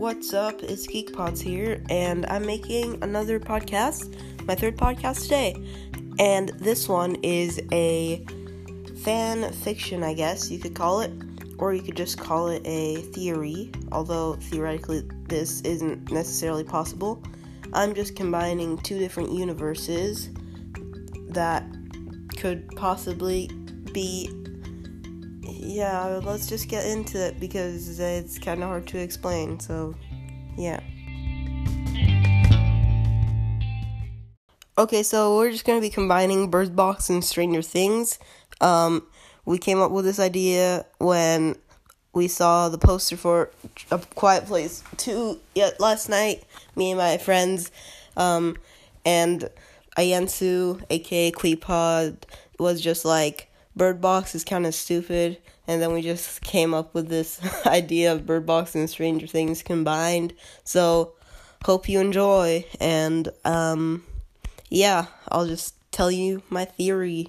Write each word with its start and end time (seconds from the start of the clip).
What's 0.00 0.32
up? 0.32 0.62
It's 0.62 0.86
Geek 0.86 1.12
Pods 1.12 1.42
here, 1.42 1.84
and 1.90 2.24
I'm 2.24 2.46
making 2.46 3.02
another 3.02 3.38
podcast, 3.38 4.16
my 4.46 4.54
third 4.54 4.78
podcast 4.78 5.24
today. 5.24 5.54
And 6.18 6.48
this 6.58 6.88
one 6.88 7.16
is 7.16 7.60
a 7.70 8.24
fan 9.04 9.52
fiction, 9.52 10.02
I 10.02 10.14
guess 10.14 10.50
you 10.50 10.58
could 10.58 10.74
call 10.74 11.02
it, 11.02 11.12
or 11.58 11.74
you 11.74 11.82
could 11.82 11.98
just 11.98 12.18
call 12.18 12.48
it 12.48 12.62
a 12.64 13.02
theory, 13.12 13.70
although 13.92 14.36
theoretically 14.36 15.02
this 15.28 15.60
isn't 15.60 16.10
necessarily 16.10 16.64
possible. 16.64 17.22
I'm 17.74 17.94
just 17.94 18.16
combining 18.16 18.78
two 18.78 18.98
different 18.98 19.32
universes 19.32 20.30
that 21.28 21.62
could 22.38 22.66
possibly 22.74 23.50
be 23.92 24.30
yeah, 25.62 26.20
let's 26.22 26.46
just 26.46 26.68
get 26.68 26.86
into 26.86 27.18
it 27.18 27.38
because 27.38 27.98
it's 27.98 28.38
kind 28.38 28.62
of 28.62 28.68
hard 28.68 28.86
to 28.88 28.98
explain. 28.98 29.60
So, 29.60 29.94
yeah. 30.56 30.80
Okay, 34.78 35.02
so 35.02 35.36
we're 35.36 35.50
just 35.50 35.66
gonna 35.66 35.80
be 35.80 35.90
combining 35.90 36.50
Bird 36.50 36.74
Box 36.74 37.10
and 37.10 37.22
Stranger 37.22 37.60
Things. 37.60 38.18
Um, 38.60 39.06
we 39.44 39.58
came 39.58 39.80
up 39.80 39.90
with 39.90 40.06
this 40.06 40.18
idea 40.18 40.86
when 40.98 41.56
we 42.14 42.28
saw 42.28 42.68
the 42.68 42.78
poster 42.78 43.16
for 43.16 43.50
A 43.90 43.98
Quiet 43.98 44.46
Place 44.46 44.82
2 44.96 45.38
yet 45.54 45.78
last 45.80 46.08
night, 46.08 46.44
me 46.76 46.92
and 46.92 46.98
my 46.98 47.18
friends, 47.18 47.70
um, 48.16 48.56
and 49.04 49.50
Ayensu, 49.98 50.82
aka 50.88 51.30
Queepod, 51.30 52.16
was 52.58 52.80
just 52.80 53.04
like, 53.04 53.49
Bird 53.80 54.02
Box 54.02 54.34
is 54.34 54.44
kind 54.44 54.66
of 54.66 54.74
stupid, 54.74 55.38
and 55.66 55.80
then 55.80 55.94
we 55.94 56.02
just 56.02 56.42
came 56.42 56.74
up 56.74 56.92
with 56.92 57.08
this 57.08 57.40
idea 57.66 58.12
of 58.12 58.26
Bird 58.26 58.44
Box 58.44 58.74
and 58.74 58.90
Stranger 58.90 59.26
Things 59.26 59.62
combined. 59.62 60.34
So, 60.64 61.14
hope 61.64 61.88
you 61.88 61.98
enjoy, 61.98 62.66
and 62.78 63.30
um, 63.42 64.04
yeah, 64.68 65.06
I'll 65.30 65.46
just 65.46 65.76
tell 65.92 66.10
you 66.10 66.42
my 66.50 66.66
theory. 66.66 67.28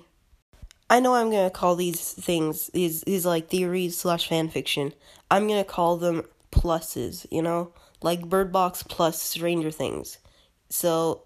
I 0.89 0.99
know 0.99 1.15
I'm 1.15 1.31
gonna 1.31 1.51
call 1.51 1.77
these 1.77 2.11
things 2.15 2.67
these 2.73 2.99
these 3.03 3.25
like 3.25 3.47
theories 3.47 3.97
slash 3.97 4.27
fan 4.27 4.49
fiction. 4.49 4.91
I'm 5.31 5.47
gonna 5.47 5.63
call 5.63 5.95
them 5.95 6.23
pluses, 6.51 7.25
you 7.31 7.41
know, 7.41 7.71
like 8.01 8.27
Bird 8.27 8.51
Box 8.51 8.83
plus 8.83 9.21
Stranger 9.21 9.71
Things. 9.71 10.17
So 10.67 11.23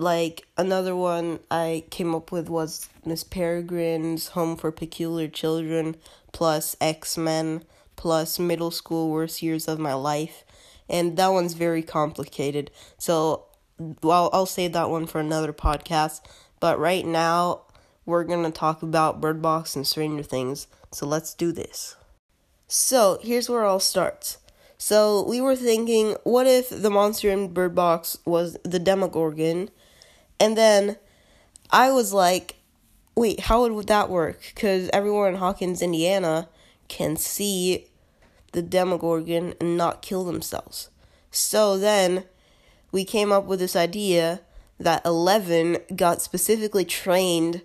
like 0.00 0.46
another 0.56 0.96
one 0.96 1.40
I 1.50 1.84
came 1.90 2.14
up 2.14 2.32
with 2.32 2.48
was 2.48 2.88
Miss 3.04 3.22
Peregrine's 3.22 4.28
Home 4.28 4.56
for 4.56 4.72
Peculiar 4.72 5.28
Children 5.28 5.96
plus 6.32 6.74
X 6.80 7.18
Men 7.18 7.64
plus 7.96 8.38
Middle 8.38 8.70
School 8.70 9.10
Worst 9.10 9.42
Years 9.42 9.68
of 9.68 9.78
My 9.78 9.92
Life. 9.92 10.44
And 10.88 11.16
that 11.18 11.28
one's 11.28 11.52
very 11.52 11.82
complicated. 11.82 12.70
So 12.96 13.44
well, 14.02 14.30
I'll 14.32 14.46
save 14.46 14.72
that 14.72 14.90
one 14.90 15.06
for 15.06 15.20
another 15.20 15.52
podcast. 15.52 16.20
But 16.60 16.78
right 16.78 17.04
now, 17.04 17.62
we're 18.06 18.24
going 18.24 18.44
to 18.44 18.50
talk 18.50 18.82
about 18.82 19.20
Bird 19.20 19.40
Box 19.42 19.76
and 19.76 19.86
Stranger 19.86 20.22
Things. 20.22 20.66
So 20.92 21.06
let's 21.06 21.34
do 21.34 21.52
this. 21.52 21.96
So 22.68 23.18
here's 23.22 23.48
where 23.48 23.64
it 23.64 23.66
all 23.66 23.80
starts. 23.80 24.38
So 24.78 25.22
we 25.28 25.40
were 25.40 25.56
thinking, 25.56 26.16
what 26.24 26.46
if 26.46 26.70
the 26.70 26.90
monster 26.90 27.30
in 27.30 27.52
Bird 27.52 27.74
Box 27.74 28.16
was 28.24 28.56
the 28.64 28.78
Demogorgon? 28.78 29.68
And 30.40 30.56
then 30.56 30.96
I 31.70 31.92
was 31.92 32.12
like, 32.12 32.56
wait, 33.14 33.40
how 33.40 33.68
would 33.68 33.86
that 33.88 34.08
work? 34.08 34.40
Because 34.54 34.88
everyone 34.92 35.34
in 35.34 35.38
Hawkins, 35.38 35.82
Indiana 35.82 36.48
can 36.88 37.16
see 37.16 37.86
the 38.52 38.62
Demogorgon 38.62 39.54
and 39.60 39.76
not 39.76 40.02
kill 40.02 40.24
themselves. 40.24 40.88
So 41.30 41.78
then 41.78 42.24
we 42.90 43.04
came 43.04 43.30
up 43.30 43.44
with 43.44 43.60
this 43.60 43.76
idea 43.76 44.40
that 44.78 45.04
Eleven 45.04 45.76
got 45.94 46.22
specifically 46.22 46.84
trained 46.84 47.62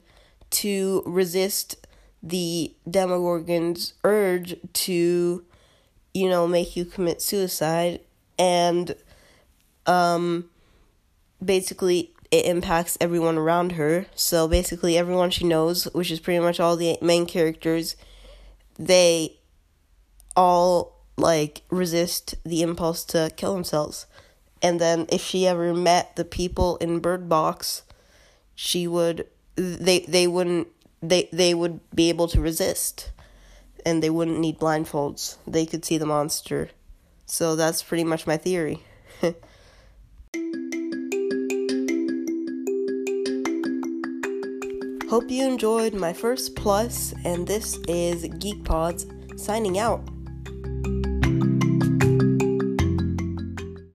to 0.51 1.01
resist 1.05 1.88
the 2.22 2.75
Demogorgon's 2.88 3.94
urge 4.03 4.55
to, 4.73 5.44
you 6.13 6.29
know, 6.29 6.47
make 6.47 6.75
you 6.75 6.85
commit 6.85 7.22
suicide. 7.22 8.01
And 8.38 8.95
um, 9.85 10.49
basically, 11.44 12.13
it 12.40 12.46
impacts 12.46 12.97
everyone 13.00 13.38
around 13.38 13.73
her. 13.73 14.06
So 14.16 14.47
basically, 14.47 14.97
everyone 14.97 15.29
she 15.29 15.46
knows, 15.46 15.85
which 15.94 16.12
is 16.12 16.19
pretty 16.19 16.40
much 16.40 16.59
all 16.59 16.75
the 16.75 16.97
main 17.01 17.25
characters, 17.25 17.96
they 18.78 19.40
all 20.35 20.96
like 21.18 21.62
resist 21.69 22.35
the 22.44 22.62
impulse 22.62 23.03
to 23.06 23.31
kill 23.35 23.53
themselves. 23.53 24.06
And 24.62 24.79
then 24.79 25.06
if 25.09 25.22
she 25.22 25.47
ever 25.47 25.73
met 25.73 26.16
the 26.16 26.25
people 26.25 26.78
in 26.78 27.00
Bird 27.00 27.29
Box, 27.29 27.84
she 28.56 28.88
would 28.88 29.28
they 29.56 30.00
they 30.07 30.28
wouldn't 30.28 30.67
they 31.02 31.29
they 31.31 31.53
would 31.53 31.79
be 31.94 32.09
able 32.09 32.28
to 32.29 32.41
resist 32.41 33.12
and 33.85 34.02
they 34.02 34.09
wouldn't 34.09 34.40
need 34.40 34.59
blindfolds. 34.59 35.38
They 35.46 35.66
could 35.66 35.85
see 35.85 35.97
the 35.97 36.06
monster. 36.06 36.69
So 37.25 37.56
that's 37.56 37.84
pretty 37.84 38.03
much 38.03 38.28
my 38.28 38.38
theory. 38.38 38.84
Hope 45.09 45.29
you 45.29 45.47
enjoyed 45.47 45.93
my 45.93 46.13
first 46.13 46.55
plus, 46.55 47.13
and 47.25 47.45
this 47.45 47.77
is 47.88 48.25
Geek 48.39 48.63
Pods 48.63 49.05
signing 49.35 49.77
out. 49.77 50.01